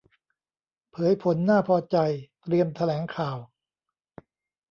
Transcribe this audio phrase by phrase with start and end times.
[0.91, 1.97] เผยผลน่าพอใจ
[2.43, 3.37] เตรียมแถลงข่าว